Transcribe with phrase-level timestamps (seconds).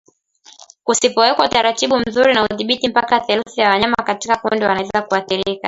[0.83, 5.59] Kusipowekwa utaratibu mzuri na udhibiti mpaka theluthi ya wanyama katika kundi wanaweza kuathirika